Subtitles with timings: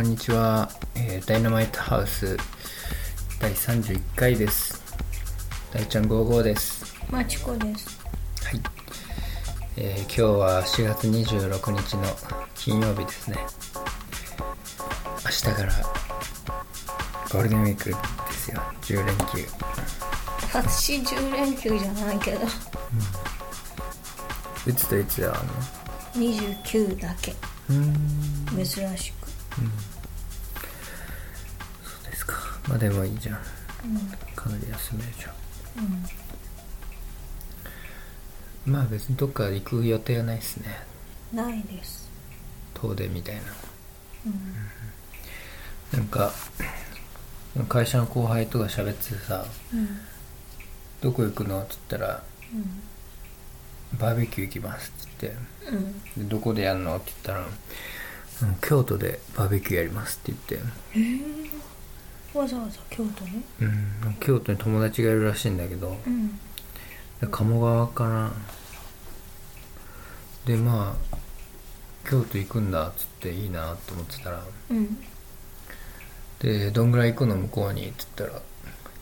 [0.00, 2.34] こんにちは、えーダイナマイトハウス
[3.38, 4.82] 第31回です。
[5.74, 6.96] 大ちゃん55です。
[7.10, 8.00] マチコです。
[8.46, 8.60] はい、
[9.76, 12.04] えー今日は4月26日の
[12.54, 13.36] 金曜日ですね。
[15.22, 15.72] 明日から
[17.30, 17.94] ゴールデンウィークで
[18.32, 18.62] すよ。
[18.80, 19.46] 10連休。
[20.54, 22.38] 私10連休じゃないけど、
[24.66, 25.44] いつといつやあ
[26.16, 27.34] 29だけ。
[28.56, 29.20] 珍しく。
[29.60, 29.89] そうですか
[32.70, 33.38] まあでもいいじゃん
[34.36, 35.28] かなり休めるじゃ
[38.70, 40.66] んまあ別にどっか行く予定はないですね
[41.32, 42.08] ないです。
[42.74, 43.42] 遠出みたいな、
[45.98, 46.32] なんか
[47.68, 50.00] 会社の後輩とか喋っててさうん。
[51.02, 52.22] 「どこ行くの?」って言ったら
[53.98, 55.76] 「バーベキュー行きます」って言って
[56.16, 56.28] うん。
[56.28, 60.70] で「どこでやるの?」って言ったらうん「京都でバーベキューやります」って言って、
[62.34, 63.42] わざわざ京都に？
[63.60, 66.38] うん、京都に友達がいるらしいんだけどうん。
[67.30, 68.32] 鴨川かな
[70.46, 71.16] でまあ
[72.08, 74.98] 京都行くんだっつっていいなって思ってたらうん。
[76.40, 78.42] でどんぐらい行くの向こうにって言ったら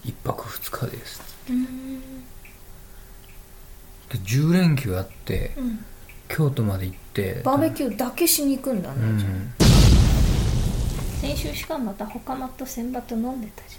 [0.05, 2.01] 1泊2日ですうん。
[4.09, 5.84] で10連休あってうん。
[6.29, 9.31] 京都まで行ってバーベキューだけしに行くんだうね、じゃあ
[9.65, 9.68] ん
[11.21, 13.77] 先週しかもまた他まと千葉と飲んでたじ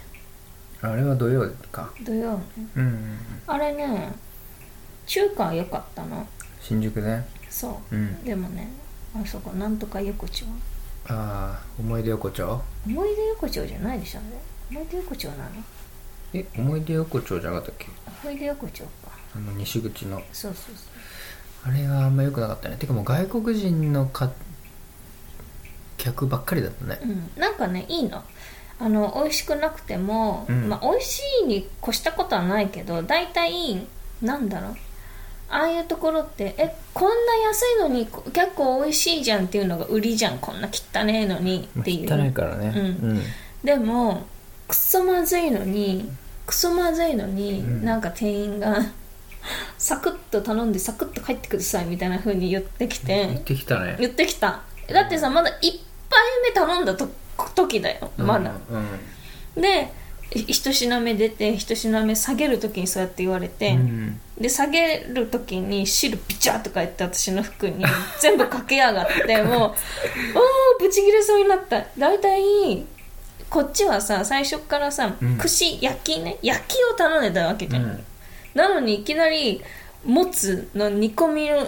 [0.82, 2.04] あれは土曜かゃん。
[2.04, 2.44] 土曜ね。
[2.76, 4.12] うんうんうんあれね、
[5.06, 6.26] 中華は良かったの。
[6.60, 7.94] 新宿ねそう。
[7.94, 8.68] うんでもね、
[9.14, 10.46] あそこなんとか横丁。
[11.08, 12.62] ああ思い出横丁？
[12.86, 14.22] 思い出横丁じゃないでしょあ
[14.72, 14.76] れ。
[14.78, 15.44] 思い出横丁なの？
[16.32, 17.86] え思い出横丁じゃなかったっけ？
[18.22, 18.90] 思い出横丁か。
[19.34, 20.82] あの西口のそうそうそ
[21.68, 21.70] う。
[21.70, 24.30] あれはあんま良くなかったねてかもう外国人のか
[26.00, 26.98] 客ばっかりだったね。
[27.02, 28.22] うん、なんかねいいの。
[28.78, 30.68] あの美味しくなくても、うん。
[30.68, 33.86] まあ美味しいに越したことはないけど大体
[34.22, 34.76] なんだろう。
[35.52, 40.38] ああいうところってえこんな安いのにこ結構美味しいじゃんっていうのが売りじゃん。
[40.38, 42.12] こんな汚ねえのにっていう。
[42.12, 42.72] 汚いからね。
[42.76, 42.80] う
[43.14, 43.22] ん。
[43.62, 44.26] でも
[44.68, 46.10] クソまずいのに
[46.46, 47.84] クソまずいのに、うん。
[47.84, 48.76] なんか店員が
[49.78, 53.96] サクッと頼んでサクッと帰ってくださいみたいな風に言ってきて、行ってきたね。
[53.98, 54.62] 言ってきた。
[54.88, 55.89] だってさまだ1杯
[56.42, 57.08] 目頼んだと
[57.54, 58.10] 時だよ。
[58.16, 58.52] まだ、
[59.56, 59.62] うん。
[59.62, 59.92] で
[60.32, 64.20] い一品目出て一品目下げる時にそうやって言われて、うん。
[64.38, 67.84] で下げる時に汁ピチャーとか言って私の服に
[68.20, 69.72] 全部かけやがって もうおー
[70.78, 71.84] ブチ切れそうになった。
[71.98, 72.84] 大体
[73.48, 75.36] こっちはさ最初からさ、うん。
[75.36, 78.04] 串焼きね焼きを頼んでたわけじゃん、うん。
[78.54, 79.60] なのにいきなり
[80.04, 81.66] もつの煮込みの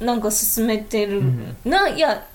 [0.00, 1.56] なんか勧めてる、うん。
[1.64, 2.26] ないや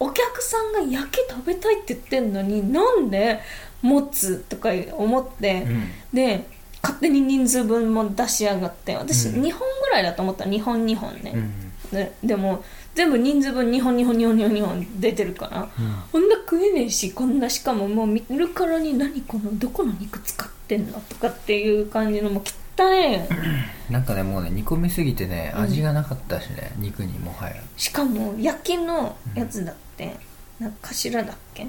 [0.00, 3.40] お客さんが焼き食べたいって言ってんのになんで
[3.82, 5.82] もつとか思って、うん。
[6.12, 6.46] で
[6.82, 9.42] 勝手に人数分も出しやがって私、うん。
[9.42, 11.72] 2本ぐらいだと思った2本2本ね、うん。
[11.90, 15.68] ででも全部人数分2本2本2本2本2本出てるから、
[16.10, 22.42] こんな食えねえしこんなしかももう見るからに何このどこの肉使ってんのとかっていう感じのもう
[22.84, 23.28] 汚ね。
[23.88, 25.62] えなんかねもうね煮込みすぎてねうん。
[25.62, 27.56] 味がなかったしね肉にもはや。
[27.76, 30.16] しかも焼きのやつだって、
[30.58, 31.66] なんか頭だっけ？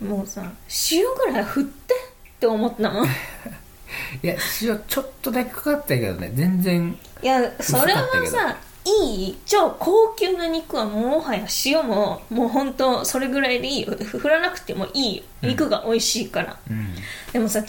[0.00, 0.08] うん。
[0.08, 0.42] もうさ
[0.90, 3.04] 塩ぐらい振ってって思ったの。
[3.04, 3.08] い
[4.22, 9.36] いや塩ちょっとだけかかったけどね全然やそれはさいい？
[9.46, 13.92] 超高級な肉はもはや塩ももう本当それぐらいでいいよ。
[13.96, 15.22] 振らなくてもいいよ。
[15.42, 16.94] 肉が美味しいから、うん。
[17.32, 17.66] でもさ違う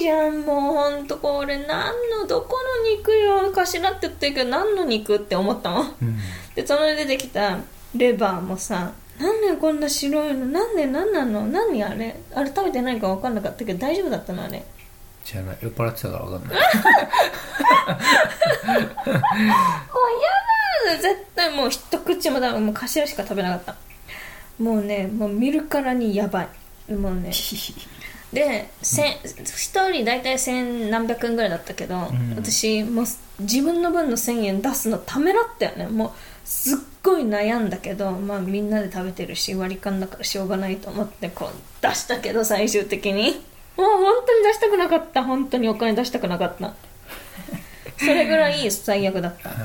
[0.00, 0.40] じゃん。
[0.42, 5.82] もうほんとこれ何のどこの肉よ頭って言ってるけど何の肉って思ったの？
[6.00, 6.18] うん。
[6.54, 7.58] でその出てきた
[7.94, 10.46] レバーもさなんでこんな白いの？
[10.46, 11.46] なんで何なの？
[11.46, 12.18] 何あれ？
[12.34, 14.64] あれ食べてないか分かんなかったけど大丈夫だったのあれ？
[15.30, 15.58] 知らない。
[15.60, 16.58] 酔っ払ってたから分かんない。
[16.58, 16.66] もう
[20.88, 23.76] 嫌だ絶対もう一口もダメもう頭しか食べなかった。
[24.60, 26.48] もうねもう見るからにやば
[26.88, 26.92] い。
[26.92, 27.30] もうね。
[28.32, 32.34] で千一人大体千何百円ぐらいだったけど、ん。
[32.34, 33.04] 私もう
[33.38, 35.86] 自分の分の1000円出すのためらったよね。
[35.86, 36.10] もう
[36.44, 43.30] すっごい悩んだけど、まあ、みんなで食べてるし割り勘だからしょうがないと思ってこう出したけど最終的に。
[43.30, 43.49] も
[43.82, 45.24] う本当に出したくなかった。
[45.24, 46.74] 本当にお金出したくなかった。
[47.98, 49.50] それぐらい最悪だった。
[49.50, 49.56] うん。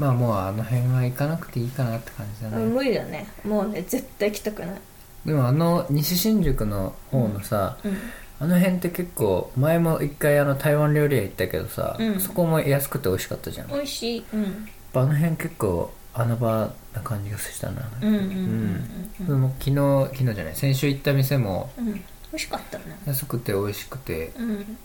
[0.00, 3.26] まあもうあの辺は行かなくていいかなって感じだね、無理だね。
[3.44, 4.80] もうね絶対行きたくない。
[5.26, 7.96] でもあの西新宿の方のさ、うん。
[8.38, 12.20] あの辺って結構前も一回あの台湾料理屋行ったけどさ、うん。
[12.20, 13.68] そこも安くて美味しかったじゃん。
[13.68, 14.24] 美味しい。
[14.32, 14.68] うん。
[14.92, 17.82] ぱあの辺結構穴場な感じがしたな。
[18.00, 19.74] うんうん昨日
[20.12, 20.54] 昨日じゃない。
[20.54, 22.84] 先週行った店もうんうん美味しかったね。
[23.06, 24.32] 安くて美味しくて。
[24.38, 24.78] うん。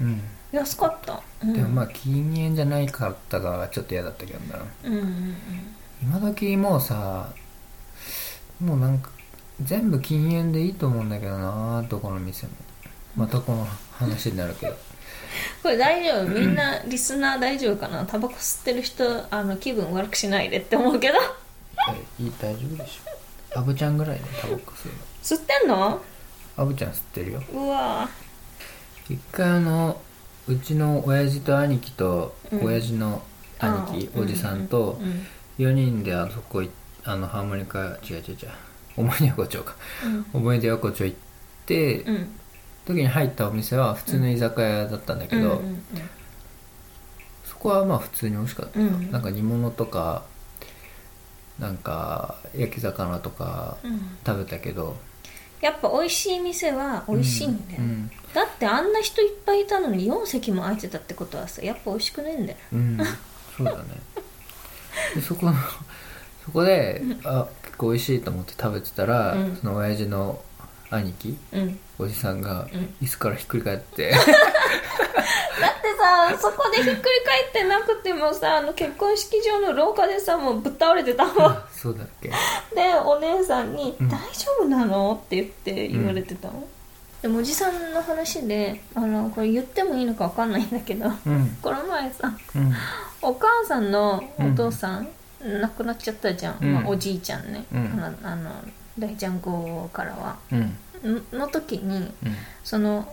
[0.00, 0.22] うん。
[0.52, 1.20] 安かった。
[1.42, 1.52] うん。
[1.52, 4.64] でもまあ禁煙じゃないかったがちょっと嫌だったけどな。
[4.84, 5.36] うんうん
[6.00, 7.28] 今時もうさ
[8.60, 9.10] もうなんか
[9.60, 12.52] 全部禁煙でいいと思うんだけどなどこの店も。
[13.16, 14.76] またこの話になるけど。
[15.62, 16.28] これ大丈夫？
[16.28, 18.04] みんな リスナー大丈夫かな？
[18.06, 21.14] タバコ吸ってる人あの気分悪くしないでって思うけど。
[21.90, 23.58] えいい大丈夫でしょ。
[23.58, 24.98] アブちゃんぐらいでタバコ吸うの。
[25.22, 26.00] 吸ってんの？
[26.58, 27.42] アブちゃん吸ってるよ。
[27.52, 28.08] うわ。
[29.08, 30.00] 一回あの
[30.46, 32.64] うちの親父と兄貴とうん。
[32.64, 33.22] 親父の
[33.58, 35.26] 兄貴、あおじさんとうん
[35.64, 36.70] 4人であそこい
[37.04, 38.36] あのハーモニカ違う違う違う。
[38.96, 39.76] 思い出横丁か。
[40.32, 41.16] 思い出横丁行っ
[41.66, 42.14] て、うん。
[42.16, 42.34] うん
[42.88, 45.82] 時に入ったお店は普通の居酒屋だったんだけど、うんうん。
[47.44, 49.10] そこはまあ普通に美味しかった、うん。
[49.12, 50.24] なんか煮物とか
[51.58, 54.00] なんか焼き魚とかうん。
[54.26, 54.96] 食べたけど
[55.60, 62.58] やっぱ美味しい店は美味しいんだよ、うんだってあんな人いっぱいいたのに4席も空いてたってことはさやっぱ美味しくねえんだよ。
[62.74, 62.98] うん、
[63.56, 63.78] そうだね。
[65.16, 65.54] でそこの
[66.44, 69.56] そこであ結構美味しいと思って食べてたら、うん。
[69.56, 70.40] その親父の
[70.90, 71.78] 兄貴うん。
[71.98, 72.94] おじさんがうん。
[73.02, 74.18] 椅子からひっくり返って、だ
[75.28, 81.58] ってさそこでひっくり返ってなくてもさあの結婚式場の廊下でさもうぶっ倒れてたもん。
[81.72, 82.28] そうだっけ。
[82.28, 82.34] で
[83.04, 84.08] お姉さんに「うん。
[84.08, 86.64] 大丈夫なの?」って言って言われてたの、
[87.22, 91.58] でもおじさんの話であのこれ言ってもいいのか分かんないんだけどうん。
[91.60, 92.72] この前さうん。
[93.20, 95.08] お母さんのお父さん、
[95.42, 96.72] 亡くなっちゃったじゃん、うん。
[96.74, 98.00] まあ、おじいちゃんね、うん。
[98.04, 98.50] あのあの
[98.98, 100.36] 大ちゃん号からは。
[100.52, 100.60] うん。
[101.04, 102.36] んの時にうん。
[102.64, 103.12] その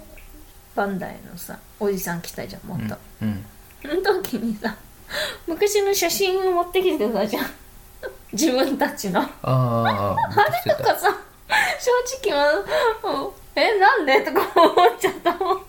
[0.76, 3.46] バンダイのさおじさん来たじゃんもっと、うん
[3.82, 4.76] その時にさ
[5.48, 7.46] 昔の写真を持ってきてたじゃん。
[8.34, 9.22] 自分たちの。
[9.22, 10.84] ああああ持ってきてた。
[10.84, 11.18] なんかさ
[11.80, 12.52] 正直は
[13.04, 14.22] うんえなんで？
[14.22, 15.62] とか思っちゃったもん。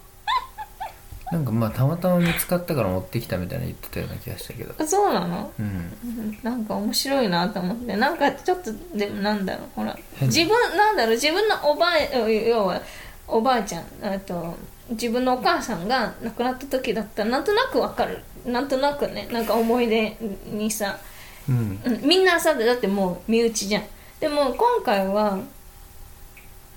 [1.31, 4.87] なんかまあたまたま見つかったから持ってきたみたいな言ってたような気がしたけど。
[4.87, 5.53] そうなの？
[5.61, 5.67] うん。
[5.67, 7.97] うんなんか面白いなと思って。
[7.97, 9.97] なんかちょっとでもなんだろうほら。
[10.15, 12.81] 変自分なんだろう自分のおばあ要は
[13.29, 14.57] おばあちゃんあと
[14.91, 18.23] 自分のお母さんが亡くなった時だったらなんとなくわかる。
[18.45, 20.17] なんとなくねなんか思い出
[20.51, 20.99] にさ、
[21.49, 21.81] うん。
[21.85, 23.83] うんみんなさだってもう身内じゃん。
[24.21, 25.39] でも今回は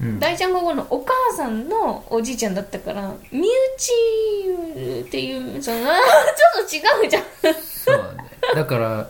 [0.02, 0.20] うん。
[0.20, 5.78] 大ちゃん午後のお母さんのおじいちゃんだったから身内っていうその
[6.68, 7.24] ちょっと違うじゃん。
[7.54, 9.10] そうだよだから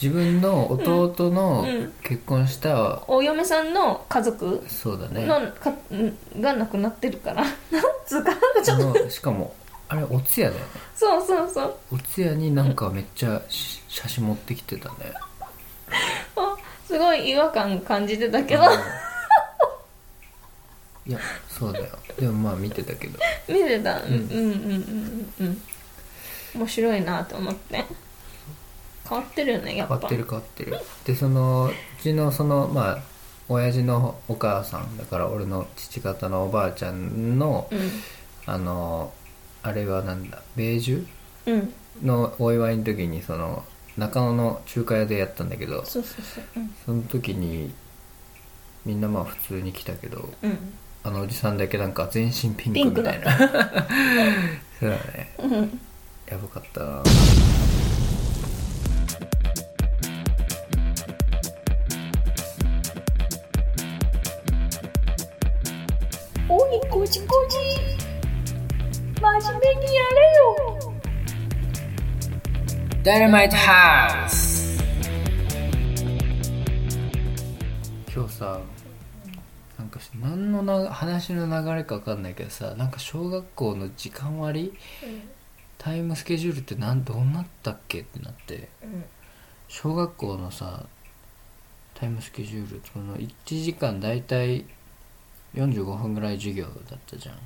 [0.00, 1.92] 自分の弟のうん。
[2.02, 5.26] 結婚した、お嫁さんの家族そうだね。
[5.26, 5.72] のか
[6.38, 7.42] が亡くなってるから。
[7.72, 9.10] なんつうかなんかちょっと。
[9.10, 9.54] しかも
[9.88, 10.70] あれお通夜だよね。
[10.94, 11.76] そうそうそう。
[11.92, 14.94] お通夜になんかめっちゃし写真持ってきてたね。
[16.36, 16.56] あ
[16.86, 18.64] すごい違和感感じてたけど。
[21.06, 21.86] いやそうだよ。
[22.18, 23.18] でもまあ見てたけど。
[23.48, 24.00] 見てた。
[24.02, 24.20] うんうんうん
[25.40, 25.62] うんうん。
[26.56, 27.84] 面白いなと思って
[29.08, 29.94] 変わってるよねやっぱ。
[29.96, 30.78] 変わってる変わってる。
[31.04, 32.98] でそのうちのそのまあ
[33.48, 37.78] 親父のお母さんだから俺の父方のおばあちゃんのうん。
[38.46, 39.12] あの
[39.62, 41.06] あれはなんだ米寿？
[41.46, 41.72] うん。
[42.02, 43.64] のお祝いの時にその
[43.96, 46.44] 中野の中華屋でやったんだけどそうそうそう。
[46.56, 46.74] うん。
[46.84, 47.72] その時に
[48.84, 50.58] みんなまあ普通に来たけどうん。
[51.02, 55.80] あのおじさんだけなんか全身ピンクみたいなそうだねうん
[56.28, 57.02] やばかったな
[66.48, 67.56] おいこじこじ
[69.20, 70.20] 真面目にやれ
[70.84, 70.92] よ。
[73.02, 74.82] ダイナマイトハウス
[78.12, 78.60] 今日さ
[79.78, 84.72] なんかし何のな話の流れか分かんないけどさなんか小学校の時間割？
[85.78, 88.68] タイムスケジュールってなんどうなったっけってなって。
[88.82, 89.04] うん。
[89.68, 90.84] 小学校のさ
[91.94, 94.64] タイムスケジュールその1時間大体
[95.54, 97.38] 45分ぐらい授業だったじゃん。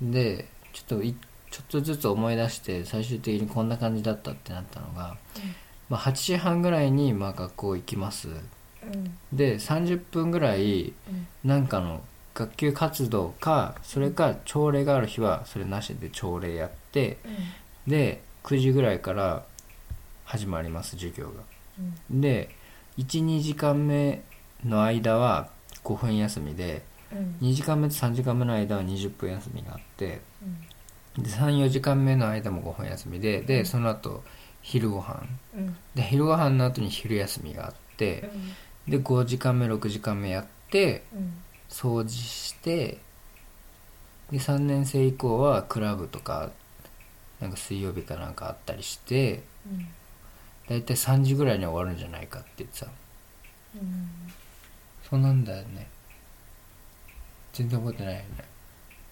[0.00, 0.12] うん。
[0.12, 1.14] でちょっとい
[1.50, 5.16] ちょっとずつ思い出して最終的にこんな感じだったってなったのが、
[5.88, 8.28] まあ、8時半ぐらいにまあ学校行きます。
[8.28, 8.32] う
[8.86, 9.16] ん。
[9.32, 10.92] で30分ぐらい
[11.44, 12.02] なんかの
[12.34, 17.18] 学級活動かそれか朝礼がある日はそれなしで朝礼やって
[17.86, 19.44] で9時ぐらいから
[20.24, 21.42] 始まります授業が。
[22.10, 22.50] で
[22.98, 24.22] 12時間目
[24.64, 25.48] の間は
[25.84, 27.48] 5分休みでうん。
[27.48, 30.20] 2時間目と3時間目の間は20分休みがあって
[31.16, 31.22] うん。
[31.22, 34.22] で34時間目の間も5分休みででその後
[34.60, 35.22] 昼ご飯。
[35.56, 35.76] うん。
[35.94, 38.28] で昼ご飯の後に昼休みがあって
[38.86, 41.34] で5時間目6時間目やってうん。
[41.68, 42.98] 掃除して
[44.30, 46.50] で3年生以降はクラブとか
[47.40, 49.86] なんか水曜日かなんかあったりしてうん。
[50.68, 52.86] だいたい3時ぐらいには終わるんじゃないかって言ってた。
[52.86, 54.08] うん。
[55.08, 55.86] そうなんだよね。
[57.52, 58.26] 全然覚えてないよね。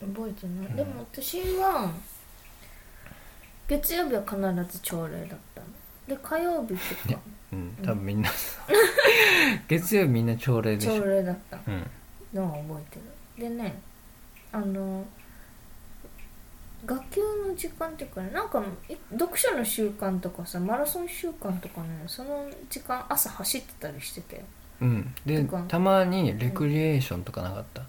[0.00, 0.76] 覚えてない、うん。
[0.76, 1.90] でも私は
[3.66, 5.66] 月曜日は必ず朝礼だったの。
[6.06, 7.20] で火曜日とか。
[7.52, 7.76] うん。
[7.82, 8.30] 多分みんな
[9.66, 10.98] 月曜日みんな朝礼でしょ。
[10.98, 11.58] 朝礼だった。
[11.66, 11.90] うん。
[12.34, 13.00] のは覚えて
[13.40, 13.48] る。
[13.48, 13.80] でね
[14.52, 15.04] あの
[16.86, 24.44] 学級の時間っていうかねなんかい読書の習慣とかさマラソン習慣とかねその時間朝走ってたりしてて。
[24.80, 25.14] うん。
[25.24, 27.82] でとかたまにレクリエーションとかなかった、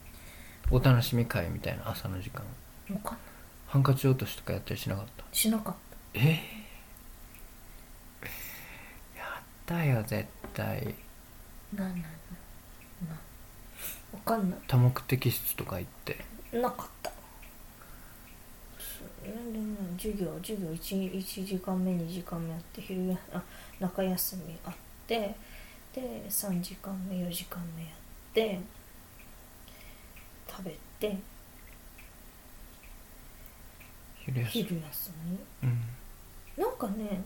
[0.72, 2.42] お楽しみ会みたいな朝の時間。
[2.90, 3.20] わかんない。
[3.68, 5.26] ハンカチ落としとかやったりしなかった？
[5.34, 5.76] しなかっ
[6.14, 6.20] え？
[6.20, 6.24] ー、
[9.18, 10.96] やったよ絶対。
[11.76, 12.12] たないないない
[13.10, 13.18] ない
[14.14, 14.60] わかんない。
[14.68, 16.18] 多目的室とか行って。
[16.54, 16.88] なかっ
[19.98, 23.42] 授業授業 1, 1時間目2時間目あって昼やあ
[23.80, 24.74] 中休みあっ
[25.08, 25.36] て
[25.94, 27.94] で3時間目4時間目やっ
[28.34, 28.60] て
[30.50, 31.18] 食べて。
[34.26, 34.64] 昼休み。
[34.64, 35.12] 昼休
[35.64, 35.70] うん。
[36.58, 37.22] みなんかね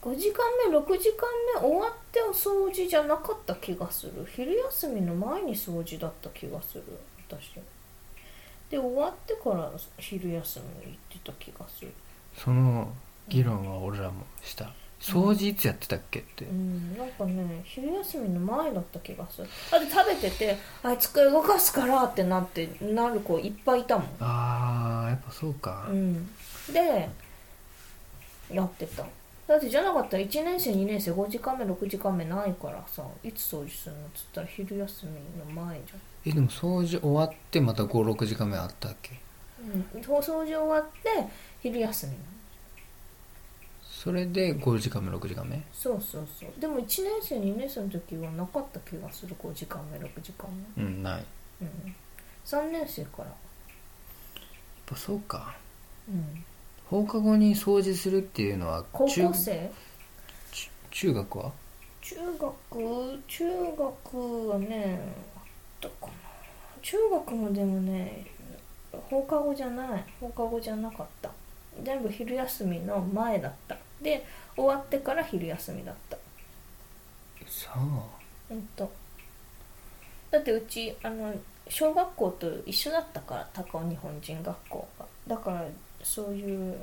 [0.00, 4.24] 5時間目6時間目終わってお掃除じゃなかった気がする。
[4.30, 6.84] 昼休みの前に掃除だった気がする
[7.28, 7.54] 私
[8.70, 11.92] で終わってから昼休み行ってた気がする。
[12.36, 12.92] その
[13.28, 14.70] 議論は俺らもした。
[15.00, 16.20] 掃除いつやってたっけ？
[16.20, 19.48] って、うんなんかね昼休みの前だった気がする。
[19.70, 24.08] あで食べててあい机動かすからってなってなる子いっぱいいたもん。
[24.20, 26.26] あーやっぱそうか、うん。
[26.72, 27.08] で
[28.50, 29.04] やってた。
[29.46, 34.06] だってじゃなかったら1年生2年生5時間目6時間目ないからさいつ掃除するの？
[34.06, 35.12] っつったら昼休み
[35.54, 35.92] の前じ
[36.26, 39.12] えでも掃除終わってまた56時間目あったっけ？
[39.94, 41.26] うん、掃除終わって
[41.62, 42.12] 昼休み。
[42.12, 42.24] なの
[43.82, 45.62] それで5時間目6時間目？
[45.72, 46.50] そうそうそう。
[46.60, 51.12] でも1年生2年生の時はなかった気がする5時間目6時間うんない。
[51.14, 51.24] やっ
[51.60, 51.94] 目うん。
[52.44, 53.32] 3年生から。
[54.84, 55.56] ぱそうか。
[56.08, 56.44] うん。
[56.88, 59.70] 放課後に掃除するっていうのは高中校生？
[60.52, 61.52] 中中学は？
[62.00, 63.44] 中学中
[63.76, 65.00] 学はね
[65.34, 65.35] あ
[65.76, 66.12] ったかな。
[66.82, 68.26] 中学もでもね
[69.10, 70.04] 放課後じゃない。
[70.20, 71.30] 放課後じゃなかった。
[71.82, 73.76] 全部昼休みの前だった。
[74.00, 74.24] で
[74.56, 76.16] 終わってから昼休みだった。
[77.46, 78.90] さほんと。
[80.30, 81.34] だってうちあの
[81.68, 85.06] 小学校と一緒だったから高尾日本人学校が。
[85.26, 85.66] だから
[86.02, 86.76] そういう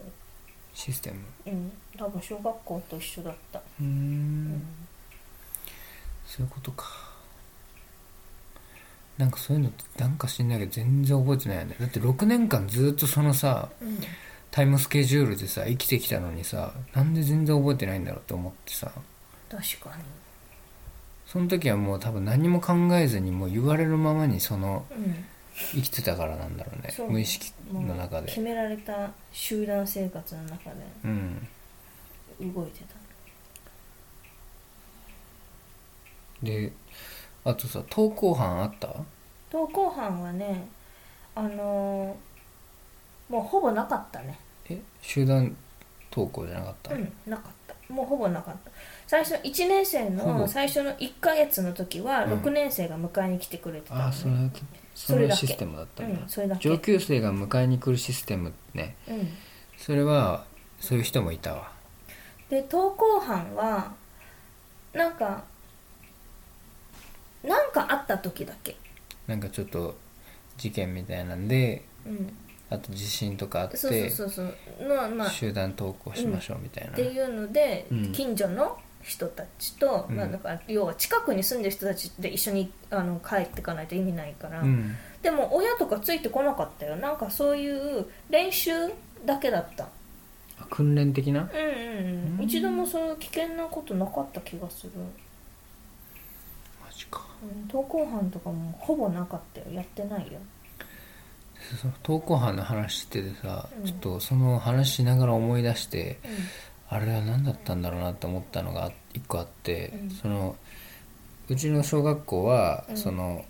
[0.74, 1.24] システム。
[1.48, 1.72] うん。
[1.98, 4.62] 多分小学校と一緒だった、うん。
[6.26, 7.03] そういうことか
[9.18, 11.76] なんかそういうのってなんか知んないけど全然覚えてないよね。
[11.80, 14.00] だって6年間ずっとそのさうん。
[14.52, 18.92] タイムスケジュールでさ生きてきたのにさなんで全然覚えてないんだろうって思ってさ。
[19.50, 19.98] 確か
[21.26, 25.26] その時はもう多分何も考えずにもう言われるままにそのにうん。
[25.74, 26.96] 生きてたからなんだろうね。
[27.10, 28.28] 無意識の中で。
[28.28, 30.76] 決められた集団生活の中で。
[31.06, 31.48] うん。
[32.54, 32.96] 動いてた。
[36.44, 36.72] で
[37.46, 38.88] あとさ登校班あった？
[39.52, 40.68] 登校班はね
[41.36, 44.38] あのーもうほぼなかったね。
[44.70, 44.80] え？
[45.02, 45.56] 集団
[46.12, 47.74] 登校じゃなかった、うんなかった。
[47.94, 48.72] もうほぼなかった。
[49.08, 50.40] 最初1年生ほぼ。
[50.40, 52.34] の最初の1ヶ月の時はうん。
[52.42, 54.06] 6年生が迎えに来てくれてたの、ね。
[54.06, 54.34] ああそれ
[54.96, 55.42] そそれだけ。
[55.48, 56.70] のシステムだったんだ、うんそれだけ。
[56.70, 58.96] 上級生が迎えに来るシステムね。
[59.08, 59.28] うん。
[59.78, 60.46] それは
[60.80, 61.72] そういう人もいたわ。
[62.50, 63.92] で登校班は
[64.94, 65.44] なんか
[67.44, 68.76] なんかあった時だけ。
[69.28, 69.96] なんかちょっと
[70.58, 72.34] 事件みたいなんでうん。
[72.70, 74.88] あと地震とかあってそうそうそうそう。
[74.88, 75.30] のまあ。
[75.30, 78.12] 集団登校しましょうみたいな、っていうので、うん。
[78.12, 80.16] 近所の人たちと、うん。
[80.16, 84.96] まあ、だから要は近くに住んでる人たちで一緒にあの帰っていかないと意味ないから、うん。
[85.22, 86.96] でも親とかついてこなかったよ。
[86.96, 88.72] なんかそういう練習
[89.26, 89.90] だけだった。
[90.60, 91.42] あ訓練的な？
[91.42, 92.44] うんうんうん、うん。
[92.44, 94.92] 一度もそういう危険なことなかった気がする、
[97.14, 97.22] か。
[97.44, 99.68] うん、登校班とかもほぼなかったよ。
[99.72, 100.40] やってないよ。
[101.80, 103.86] その登校班の話しててさ、うん。
[103.86, 106.28] ちょっとその話しながら思い出してう
[106.90, 110.10] あれは何だったんだろうなって思ったのが一個あって、うん。
[110.10, 110.56] その
[111.50, 112.98] うちの小学校は、うん。
[112.98, 113.46] その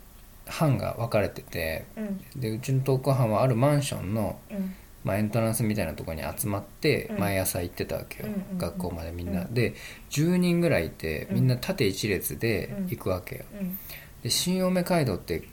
[0.45, 2.21] 班が分かれててうん。
[2.35, 7.19] でうちの登校班はあるマンションの、うんまあ、エントランスみたいなところに集まってうん。
[7.19, 9.75] 毎朝行ってたわけよ、うん学校までみんな、うんで
[10.09, 11.35] 10人ぐらいいてうん。
[11.35, 12.87] みんな縦一列でうん。
[12.87, 13.45] 行くわけよ。
[13.59, 13.77] うん。
[14.23, 15.47] で新青梅街道って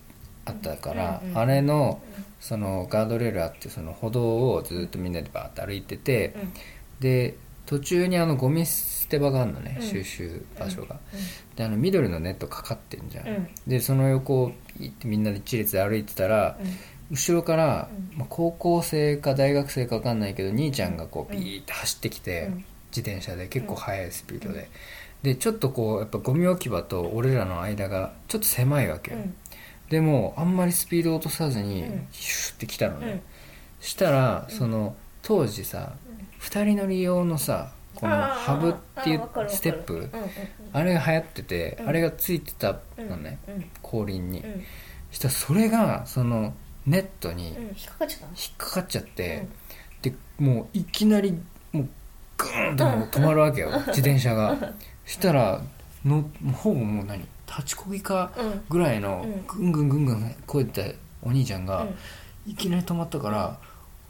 [0.45, 2.01] あったから、あれの
[2.41, 6.53] そのガードレールあってその歩道をずっとみんなでバーッと歩いてて、うん。
[7.01, 9.87] で途中にあのゴミ捨て場があるのね、うん。
[9.87, 10.99] 収集場所が、
[11.57, 13.49] であの緑のネットかかってんじゃん、うん。
[13.67, 16.59] でその横を行ってみんなで一列で歩いてたら、
[17.11, 18.19] 後ろから、うん。
[18.19, 21.41] まあ、高校生か大学生か分かんないけど兄ちゃんがこううん。
[21.41, 22.65] ビーって走ってきて、うん。
[22.91, 24.69] 自転車で結構速いスピードで、
[25.23, 29.35] でちょっとこうやっぱゴミ置き場と俺らの間がちょっと狭いわけよ、うん。
[29.89, 32.09] でもあんまりスピード落とさずにうん。
[32.11, 33.21] シュッて来たのね、うん。
[33.81, 34.57] したらうん。
[34.57, 35.93] その当時さ
[36.41, 40.09] 2人乗り用のさこのハブっていうステップ
[40.73, 41.89] あれが流行ってて、うん。
[41.89, 43.09] あれがついてたうん。
[43.09, 43.71] のね、うん。
[43.83, 44.65] 後輪に、うん。
[45.13, 46.55] したらそれがその
[46.87, 48.33] ネットにうん引っかかっちゃったの？
[48.33, 49.47] 引っかかっちゃって、
[50.03, 51.33] でもういきなり
[51.73, 51.89] もう
[52.39, 54.57] グーンともう止まるわけよ、自転車が。
[55.05, 55.61] したら
[56.05, 58.63] のほぼもう何立ちこぎかうん。
[58.69, 59.73] ぐらいのうん。
[59.73, 62.53] ぐんぐんぐんぐんこうやってお兄ちゃんがうん。
[62.53, 63.59] いきなり止まったから、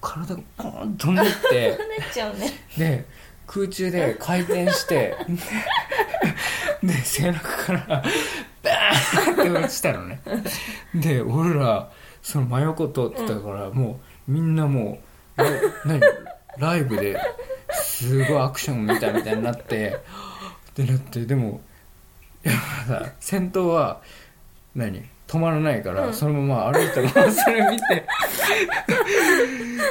[0.01, 1.75] 体がポーンと飛んでって。
[1.77, 2.53] 跳ねっちゃうね。
[2.79, 3.07] で
[3.47, 5.17] 空中で回転して
[6.85, 8.05] で背中から
[8.63, 10.21] バーンって落ちたのね。
[10.95, 11.91] で俺ら
[12.23, 15.01] その真横通ってたから、もうみんなも
[15.37, 15.51] うラ
[15.87, 16.01] 何？
[16.59, 17.19] ライブで
[17.73, 20.01] すごいアクション見たみたいになって
[20.71, 21.61] ってなってでも
[22.43, 22.55] やっ
[22.89, 24.01] ぱさ先頭は
[24.75, 25.03] 何？
[25.27, 26.15] 止まらないから、うん。
[26.15, 28.05] そのまま歩いたままそれ見て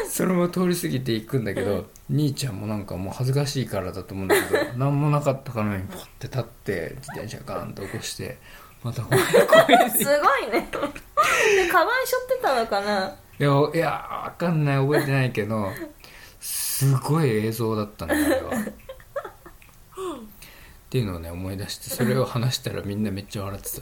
[0.10, 8.38] そのまま通り過ぎていくんだけど、兄ちゃんもなんかもう恥ずかしいからだと思うんだけど何もなかったかのようにポッて立って自転車ガーンと起こして
[8.84, 10.62] またすごいね。
[10.62, 13.16] でカバン背負ってたのかな？
[13.40, 13.90] いやいや
[14.26, 15.72] わかんない覚えてないけど
[16.40, 18.64] すごい映像だったんだあれはっ
[20.90, 23.82] ていうのをね思い出してそれを話したらみんなめっちゃ笑って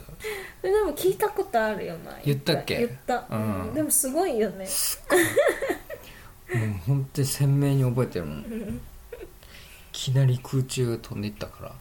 [0.62, 2.22] でも聞いたことあるよ前。
[2.24, 2.78] 言ったっけ？
[2.78, 3.36] 言った、う
[3.70, 3.74] ん。
[3.74, 4.66] でもすごいよね。
[6.54, 8.40] もう本当に鮮明に覚えてるもん。
[8.44, 8.46] い
[9.92, 11.72] きなり空中飛んでいったから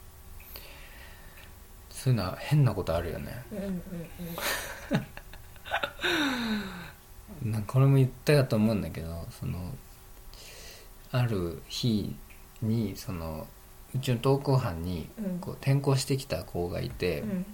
[2.08, 3.44] そういうのは変なことあるよね。
[3.52, 3.82] うんうん
[7.52, 9.60] なんかこれも言ったかと思うんだけどその
[11.12, 12.16] ある日
[12.62, 13.46] にその
[13.94, 15.40] うちの登校班にうん。
[15.40, 17.46] こう転校してきた子がいて、うん。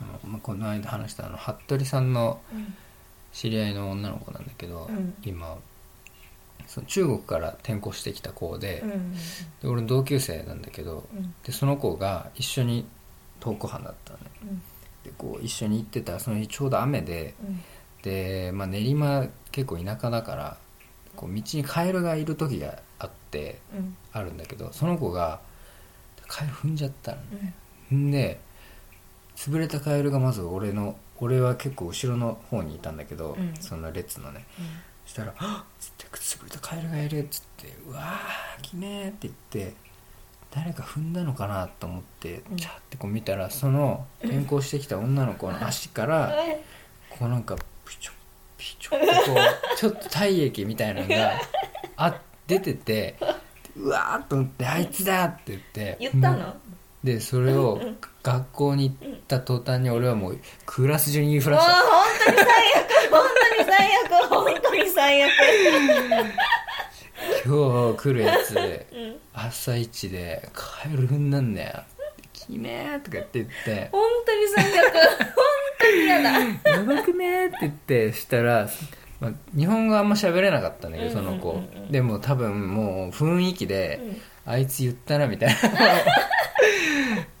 [0.00, 2.74] あのまあ、この間話したあの服部さんのうん。
[3.32, 5.14] 知り合いの女の子なんだけど、うん。
[5.24, 5.56] 今
[6.66, 9.12] その中国から転校してきた子で,、うん。
[9.12, 9.18] で
[9.64, 11.34] 俺の同級生なんだけどうん。
[11.42, 12.86] でその子が一緒に
[13.40, 14.24] 登校班だったのね。
[14.42, 14.62] うん。
[15.04, 17.60] でこう一緒に行ってたその日ちょうど雨でうん。
[18.02, 20.56] で、まあ、練馬結構田舎だから
[21.16, 23.96] こう道にカエルがいる時があってうん。
[24.12, 25.40] あるんだけどその子が
[26.26, 27.18] カエル踏んじゃったの。
[27.92, 28.08] うん。
[28.08, 28.40] んで
[29.36, 33.54] 潰れたカエルがまず俺の俺は結構後ろの方にいたんだけど、うん。
[33.60, 34.46] その列のね。
[35.04, 39.34] そしたら「はっ!」つって「潰れたカエルがいる」っつって「うわーきねー」って言っ
[39.68, 39.74] て
[40.54, 42.56] 誰か踏んだのかなと思ってうん。
[42.56, 46.34] チャーってこう見たらその転校してきた女の子の足から
[47.10, 48.12] こうなんかピチョ
[48.56, 51.32] ピチョってこう ちょっと体液みたいなのが
[51.96, 53.16] あ出てて
[53.76, 55.96] うわーっと思って「あいつだ!」って言って。
[56.00, 56.54] 言ったの？
[57.02, 57.78] でそれを
[58.22, 61.72] 学校に行った途端に俺はもうクラス中に言いふらした。
[61.74, 61.82] 本
[62.24, 63.10] 当に最悪。
[63.10, 64.28] 本当に最悪。
[64.30, 65.30] 本当に最悪。
[67.44, 68.56] 今日来るやつ。
[68.56, 71.82] うん朝一で「カエル踏んだんだよ」
[72.32, 73.88] 「きめー」とか言って言って。
[73.92, 75.02] 本当に最悪本
[75.80, 76.30] 当に嫌だ
[76.70, 78.68] 「やばくねー」って言ってしたら、
[79.20, 81.82] まあ、日本語あんま喋れなかったんだけどその子、うんうんうん。
[81.84, 85.56] うんでも多分もう雰囲気で、うんあいつ言ったなみたいな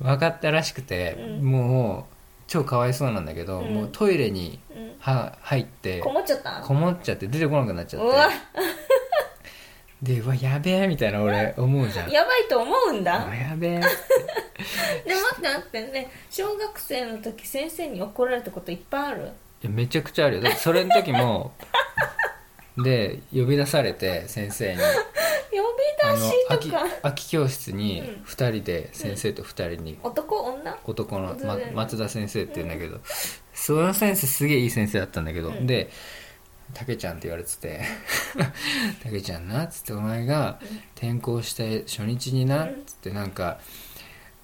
[0.14, 1.44] 分かったらしくて、うん。
[1.44, 2.14] もう
[2.46, 3.74] 超かわいそうなんだけど、うん。
[3.74, 4.94] もうトイレにうん。
[5.00, 6.62] は入ってこもっちゃった？
[6.62, 8.26] こもっちゃって出てこなくなっちゃうわ。
[8.26, 8.34] って
[10.04, 12.10] でうわやべえみたいな俺思うじゃん。
[12.10, 13.80] やばいと思うんうだわやべえ。
[13.80, 13.90] で待
[15.38, 19.22] って待ってね小学生の時先生に怒られたこといっぱいある？
[19.22, 20.42] いやめちゃくちゃあるよ。
[20.42, 21.52] だってそれの時も
[22.76, 24.80] で呼び出されて先生に。
[24.80, 24.86] 呼
[25.56, 26.86] び出しとか。
[27.02, 28.24] 空き教室にうん。
[28.24, 29.98] 2人で先生と2人に。
[30.02, 30.78] 男女？
[30.84, 33.00] 男の、ま松田先生って言うんだけど、
[33.54, 35.66] その先生すげえいい先生だったんだけど、うん。
[35.66, 35.88] で
[36.72, 37.82] 「たけちゃん」って言われてて
[39.02, 40.58] 「たけちゃんな」っつって「お前が
[40.96, 43.58] 転校して初日にな」っつってなんか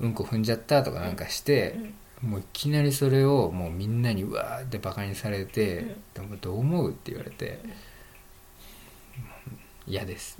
[0.00, 1.78] うんこ踏んじゃったとかなんかして、
[2.22, 7.60] もういきなりそれをもうみんなにうわーってバカにされて「でもどう思う?」って言われて
[9.86, 10.38] 「嫌です」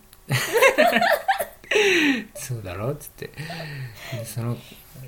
[2.35, 2.93] そうだろ？
[2.93, 3.31] っつって。
[4.13, 4.57] でその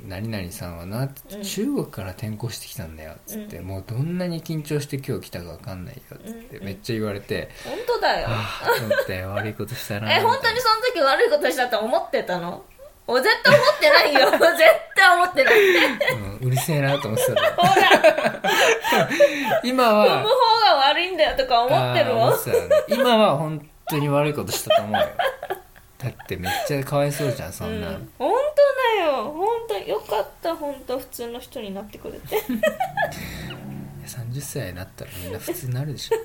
[0.06, 1.42] 何々さんはなっつって、うん。
[1.42, 6.64] 中国から転校してきたんだよっつって、もうどんなに緊張して今日来たか分かんないよっつって、うん。
[6.64, 8.26] めっちゃ言われて、本当だよ。
[8.30, 12.64] ああと思って悪いことしたなえ本当にその時悪いことしたと思ってたの？
[13.04, 14.30] お絶対思ってないよ。
[14.38, 14.40] 絶
[14.94, 15.54] 対思ってない。
[16.40, 19.10] うん、うるせえなと思ってたほら。
[19.64, 22.70] 今踏むは方が悪いんだよとか思ってるね。
[22.88, 25.08] 今は本当に悪いことしたと思うよ
[26.02, 28.32] だってめっちゃかわいそうじゃんそんな、うん、本
[28.98, 29.30] 当だよ。
[29.30, 30.56] 本当よかった。
[30.56, 32.42] 本当普通の人になってくれて。
[34.04, 36.16] 30歳になったらみんな普通になるでしょ。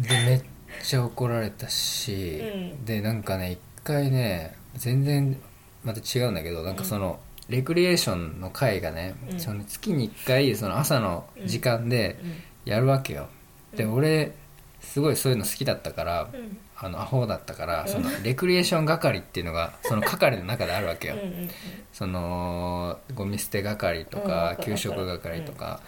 [0.00, 0.42] でめっ
[0.82, 2.84] ちゃ怒られたし、うん。
[2.84, 5.40] でなんかね一回ね全然
[5.84, 9.40] また違うんだけどなんかその、レクリエーションの会がね、うん。
[9.40, 12.34] その月に1回その朝の時間でうん。
[12.64, 13.28] やるわけよ、
[13.76, 13.94] でうん。
[13.94, 14.32] 俺
[14.80, 17.88] すごいそういうの好きだったから、うんあのアホだったから、うん。
[17.88, 21.50] そのレクリエーション係っていうのがその係の中であるわけよ、うんうん
[21.92, 25.80] そのゴミ捨て係とうんか給食係とか、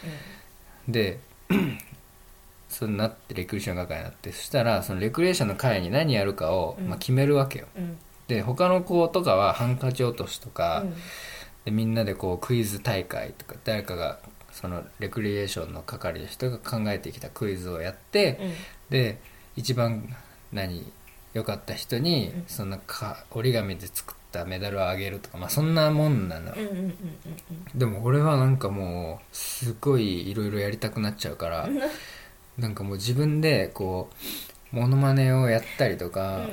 [0.89, 1.21] うで
[2.71, 6.89] そうなってレクリエーション係になってそしたらそのレクリエーションの会に何やるかを、うん。
[6.89, 7.67] まあ、決めるわけよ。
[8.27, 10.95] で他の子とかはハンカチ落としとか、うん。
[11.67, 14.19] でみんなでこうクイズ大会とか誰かが
[14.51, 18.53] そのレクリエーションの係の人が考えてきたクイズをやって、うん。
[18.89, 19.21] で
[19.57, 20.09] 一番
[20.53, 20.91] 何
[21.35, 22.45] 良かった人に、うん。
[22.47, 26.95] そんなか折り紙で作ったメダルをあげるとか、まあ、そんなもんなの、うんうんうん
[27.75, 31.81] でも俺はなんかもうすごいいろいろやりたくなっちゃうから、うん。
[32.59, 34.11] なんかもう自分でこ
[34.73, 36.47] うモノマネをやったりとか、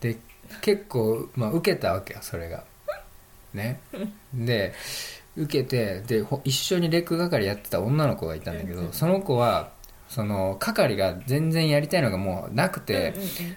[0.00, 0.18] で
[0.60, 2.64] 結構、まあ、受けたわけよそれが。
[3.52, 3.80] ね。
[4.32, 4.74] で
[5.36, 8.92] 受けてでほ一緒にレク係やってた女の子がいたんだけど、うん。
[8.92, 9.70] その子は
[10.12, 13.14] その係が全然やりたいのがもうなくて、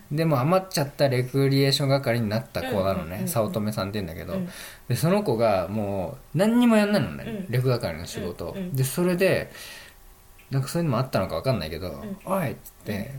[0.10, 4.48] でも余っちゃったレクリエーション係になった子なのね早乙女さんって言うんだけど、うん
[4.88, 7.52] でその子がもう何にもやんないのね、うん。
[7.52, 8.56] レク係の仕事。
[8.72, 9.52] でそれで
[10.50, 12.18] なんかそういうのもあったのか分かんないけど「ん。
[12.24, 13.12] おい!」っつって、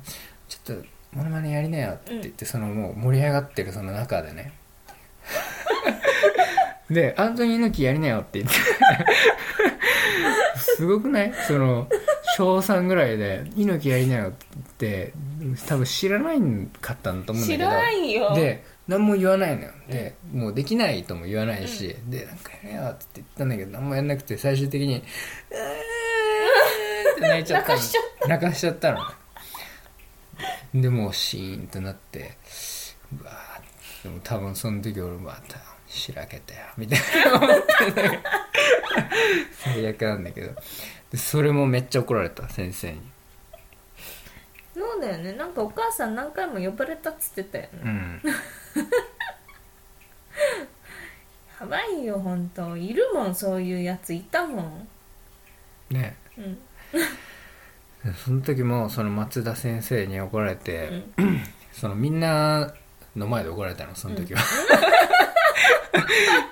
[0.49, 4.53] ちょっとモノマネやりなよ」って言って、そのもう盛り上がってるその中でね。
[6.89, 8.57] で「アントニー猪木やりなよ」って言って。
[10.57, 11.33] すごくない？
[11.47, 11.89] その
[12.37, 14.33] 小3ぐらいで「猪木やりなよ」っ
[14.77, 15.15] て
[15.67, 16.39] 多分知らない
[16.83, 17.71] かったんだと思うんだ知けど。
[17.71, 18.35] らないよ。
[18.35, 19.73] で何も言わないのよ。
[19.89, 25.03] でもうできないとも言わないし、でなんかやれよって言ったんだけど何もやんなくて最終的に「うーん」
[27.13, 27.79] って泣いちゃったの。
[28.29, 28.93] 泣かしちゃった。
[28.93, 28.99] の。
[30.75, 32.37] でもうシーンとなって
[33.19, 37.49] うわーでも多分その時俺またしらけたよみたいな思っ
[37.95, 38.21] て
[39.65, 40.53] 最悪なんだけど
[41.11, 43.01] でそれもめっちゃ怒られた先生に。
[44.75, 45.33] そうだよね。
[45.33, 47.71] なんかお母さん何回も呼ばれたっつってたよね。
[47.83, 48.21] うん。
[51.61, 52.77] やばいよ本当。
[52.77, 54.13] いるもんそういうやつ。
[54.13, 54.89] いたもん。
[55.91, 56.17] ね。
[56.37, 56.59] うん。
[58.25, 61.41] その時もその松田先生に怒られて、うん。
[61.73, 62.75] そのみんな
[63.17, 64.41] の前で怒られたのその時は、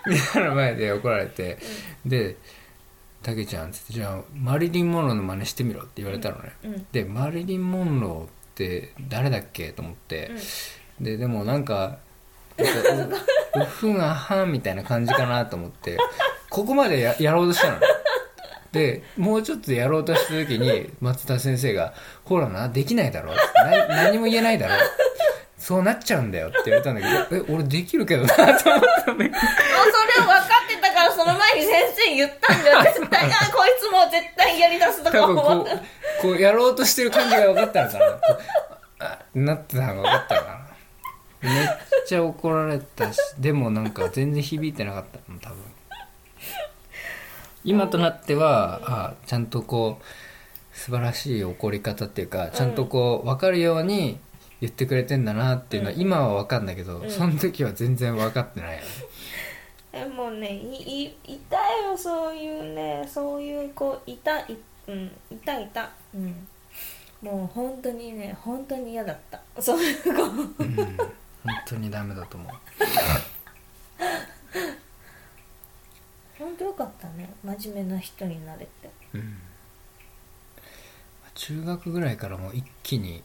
[0.06, 1.58] みんなの前で怒られて、
[2.06, 2.36] で
[3.24, 6.86] 「たけちゃん」っつって「じゃあマリリン・モンローの真似してみろ」って言われたのね、うん。
[6.92, 10.30] でマリリン・モンローって誰だっけと思って、
[11.00, 11.98] ででもなんか
[12.56, 12.62] う
[13.60, 15.96] うふがはんみたいな感じかなと思って。
[16.54, 17.80] ここまでややろうとしたの。
[18.70, 24.74] でもうちょっとやろうとした時に松田先生が「ほらなできないだろな何も言えないだろ
[25.58, 29.36] そうなっちゃうんだよ」って言われたんだけど「え俺できるけどな」と思ったんだけど
[31.24, 35.78] その前に先生言ったんだよ絶対あこいつもう絶対やりだすとか多分思っこう
[36.22, 38.38] こうやろうとしてる感じが分かったのかなこう
[39.00, 40.64] あなってたのが分かったのかな
[41.50, 41.68] めっ
[42.06, 45.58] ちゃ怒られたしでもなんか全然響いてなかったの多分。
[47.64, 54.18] 今となってはあちゃんとこう素晴らしい怒り方っていうかちゃんとこう分かるように
[54.60, 57.10] 言ってくれてんだなっていうのはうん今は分かんだけど、うん。
[57.10, 58.86] その時は全然分かってないよね
[59.96, 65.90] えもうねいいいたよそういうねそういう子いたい,、うん、いたいた。
[66.12, 66.48] うん。
[67.22, 69.40] もう本当にね本当に嫌だった。
[69.62, 70.10] そういう子。
[70.10, 70.74] うん。
[70.76, 71.06] 本
[71.66, 72.52] 当にダメだと思う。
[76.38, 77.32] 本当よかったね。
[77.44, 78.90] 真面目な人になれて。
[79.12, 79.38] うん。
[81.34, 83.22] 中学ぐらいからもう一気に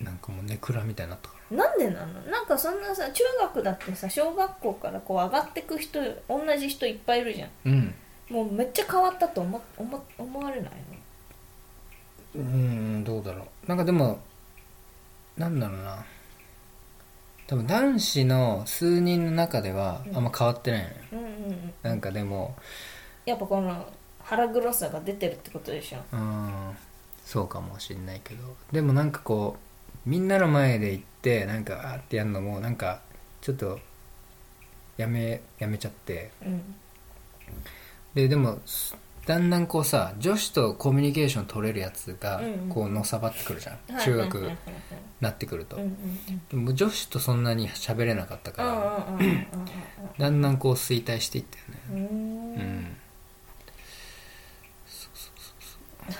[0.00, 2.20] なんかもうネクラみたいになったなんでなの？
[2.22, 7.50] なんかそんなさ中学だってさ小学校からこう上がってく人同じ人いっぱいいるじゃん。
[7.66, 7.94] うん。
[8.28, 10.70] もうめっちゃ変わったと思思思われない
[12.34, 12.40] の？
[12.42, 13.68] うんどうだろう。
[13.68, 14.18] なんかでも
[15.36, 16.04] なんだろうな。
[17.46, 21.74] 多分男子の数人の中ではあんま変わってないのよ、うんうんうん。
[21.82, 22.56] なんかでも
[23.24, 23.86] やっぱこの
[24.18, 25.98] 腹黒さが出てるってことでしょ？
[26.12, 26.76] うん
[27.24, 28.56] そうかもしんないけど。
[28.72, 29.65] でもなんかこう
[30.06, 33.00] みんなの前で行ってなんかあーってやるのもなんか
[33.40, 33.78] ちょっと
[34.96, 36.30] やめやめちゃって。
[36.44, 36.62] うん。
[38.14, 42.68] ででもすだんだんこうさ女子とコミュニケーション取れるやつがうんうん。
[42.68, 44.50] こうのさばってくるじゃん、はい中学
[45.20, 45.96] なってくると、うんうん
[46.50, 49.46] でも女子とそんなに喋れなかったから、うんうんうんうん
[50.18, 51.80] だんだんこう衰退していったよね。
[51.90, 52.02] うんうん。
[52.02, 52.96] うん。
[54.86, 56.16] そうそうそうそ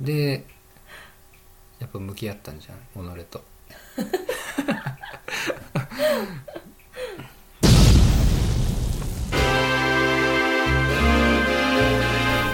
[0.00, 0.04] う。
[0.04, 0.44] で
[1.82, 3.42] やっぱ向き合ったんじゃん己と。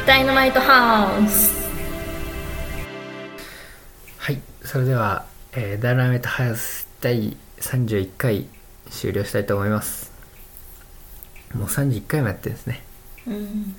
[0.07, 1.69] ダイナマイトハウス。
[4.17, 8.47] はいそれでは、えーダイナマイトハウス第31回
[8.89, 10.11] 終了したいと思います。
[11.55, 12.83] もう31回もやってるんですね。
[13.27, 13.77] うん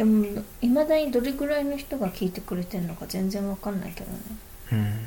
[0.00, 0.24] でも
[0.62, 4.18] いまだにどれぐらいの人が聞いてくれてるのか全然わかんないけどね。
[4.72, 5.06] うん。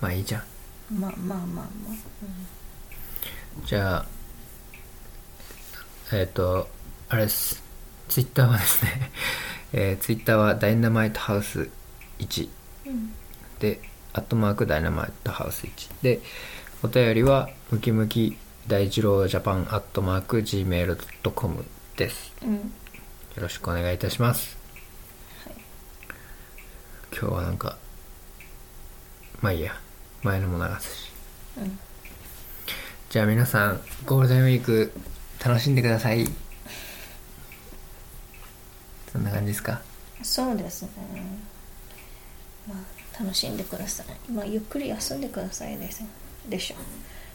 [0.00, 0.42] まあいいじゃん。
[1.00, 1.66] まあまあまあまあ、
[3.66, 4.06] じゃあ
[6.12, 6.68] えっ、と
[7.08, 7.60] あれです。
[8.08, 9.10] ツイッターはですね、
[9.74, 11.68] えー、ツイッターはダイナマイトハウス
[12.20, 12.48] 1
[12.86, 13.12] うん
[13.58, 13.80] で
[14.12, 16.20] アットマークダイナマイトハウス1で
[16.84, 21.64] お便りはムキムキ大二郎ジャパンアットマーク Gmail.com
[21.96, 22.32] です。
[22.44, 22.72] うん、
[23.38, 24.56] よろしくお願いいたします、
[27.12, 27.78] 今日はなんか
[29.40, 29.78] まあいいや。
[30.24, 31.12] 前のも流すし。
[31.56, 31.78] うん、
[33.10, 34.92] じゃあ皆さんゴールデンウィーク
[35.38, 36.26] 楽しんでください。
[39.12, 39.82] そんな感じですか？
[40.20, 40.88] そうですね。
[42.66, 44.32] まあ楽しんでください。
[44.32, 46.02] まあゆっくり休んでくださいです
[46.48, 46.74] でしょ、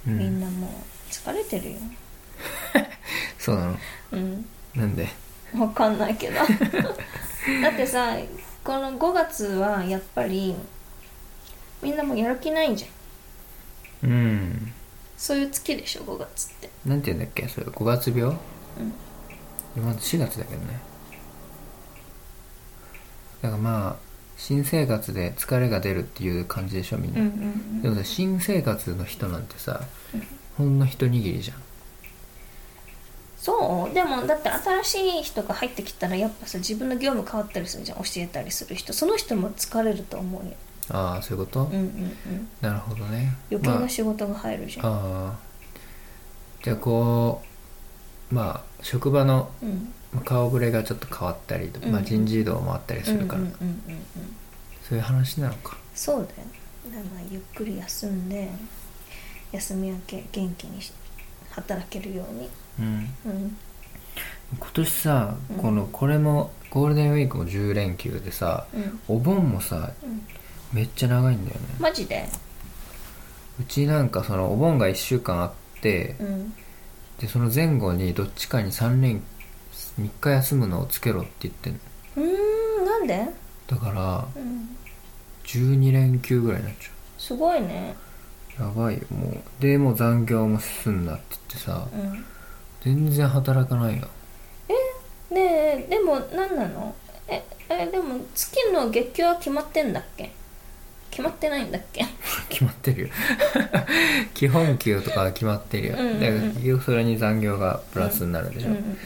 [0.05, 0.19] うん。
[0.19, 0.69] みんなもう
[1.09, 1.77] 疲れてるよ。
[3.39, 3.77] そうなの？
[4.11, 4.45] うん。
[4.75, 5.07] なんで？
[5.59, 6.35] わかんないけど。
[7.61, 8.15] だってさ
[8.63, 10.55] この5月はやっぱり
[11.81, 14.09] みんなもうやる気ないじゃん。
[14.09, 14.73] うん。
[15.17, 16.69] そういう月でしょ5月って。
[16.85, 18.23] なんて言うんだっけそれ5月病？
[18.23, 18.37] うん。
[19.75, 20.79] 今まだ4月だけどね。
[23.41, 23.95] だからまあ
[24.37, 27.35] 新生活で疲れが出るっていう感じでしょみんな、うんうんう
[27.79, 27.81] ん。
[27.81, 29.81] でもさ新生活の人なんてさ
[30.13, 30.27] うん。
[30.57, 31.62] ほんの一握りじゃん
[33.43, 33.93] そう。
[33.93, 37.97] でもだって新しい人が入ってきたらやっぱさ自分の業務変わったりするじゃん。
[37.97, 38.93] 教えたりする人。
[38.93, 40.51] その人も疲れると思うよ。
[40.89, 42.47] ああそういうこと、うんうんうん。
[42.61, 43.35] なるほどね。
[43.51, 44.89] 余計まあな仕事が入るじゃん、あ
[45.33, 45.39] あ
[46.63, 47.41] じゃあこ
[48.31, 49.51] うまあ職場の
[50.23, 51.91] 顔ぶれがちょっと変わったり、うん。
[51.91, 54.01] まあ、人事異動もあったりするから、うんうんうんうんうん
[54.87, 55.77] そういう話なのか。
[55.93, 56.27] そうだよ。
[56.85, 58.49] だからまあゆっくり休んで
[59.51, 60.93] 休み明け元気にし
[61.51, 62.85] 働けるようにうん。
[63.25, 63.57] うん
[64.59, 65.57] 今年さ、うん。
[65.57, 68.99] このこれもゴールデンウィークも10連休でさうん。
[69.07, 70.21] お盆もさうん。
[70.71, 71.65] めっちゃ長いんだよね。
[71.79, 72.27] マジで？
[73.59, 76.53] うちなんかそのお盆が1週間あってうん。
[77.19, 79.23] でその前後にどっちかに3連
[79.99, 81.79] 3日休むのをつけろって言ってんの。
[82.17, 83.27] うーんなんで？
[83.67, 84.69] だからうん。
[85.45, 87.95] 12連休ぐらいになっちゃすごいね。
[88.59, 89.61] うやばいよもう。
[89.61, 92.25] でもう残業もすんなって言ってさうん
[92.83, 94.07] 全然働かないよ。
[95.31, 96.93] ねえでも何なの？
[97.27, 100.31] ええでも月の月給は決まってんだっけ？
[101.09, 102.05] 決まってないんだっけ？
[102.49, 103.09] 決まってるよ。
[104.33, 106.19] 基本給とかは決まってるよ、うんうんうん。
[106.19, 106.27] だ
[106.71, 108.97] からそれに残業がプラスになるでしょ、うんうんうん。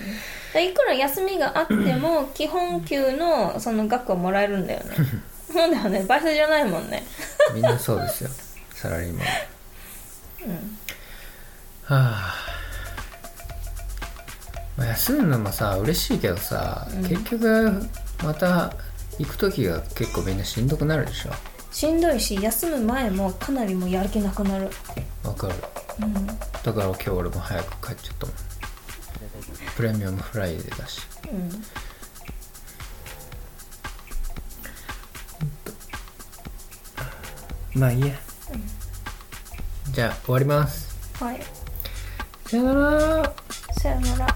[0.53, 4.95] でいくら休みがあっても基本給のその額はもらえるんだよね。
[5.53, 6.03] そうだよね。
[6.03, 7.03] バイトじゃないもんね。
[7.53, 8.29] みんなそうですよ。
[8.73, 9.25] サラリーマン。
[9.25, 9.27] は
[10.45, 10.77] うん。
[11.89, 12.35] あ
[14.77, 17.03] まあ休むのもさ嬉しいけどさ、うん。
[17.07, 17.81] 結局
[18.23, 18.73] また
[19.19, 21.31] 行く時が結構みんなしんどくなるでしょ？
[21.71, 24.69] しんどいし休む前もかなりもうやる気なくなる。
[25.23, 25.55] わかる。
[26.01, 26.25] うん。
[26.27, 28.35] だから今日俺も早く帰っちゃったもん。
[29.75, 31.01] プレミアムフライデーだし。
[31.31, 31.35] う
[37.77, 37.79] ん。
[37.79, 38.15] まあいいや、
[39.91, 40.95] じゃあ終わります。
[41.23, 41.39] はい。
[42.47, 43.33] さよなら。
[43.79, 44.26] さよなら